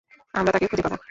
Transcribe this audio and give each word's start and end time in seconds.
আমরা 0.33 0.51
তাকে 0.51 0.67
খুঁজে 0.67 0.83
পাব। 0.83 0.93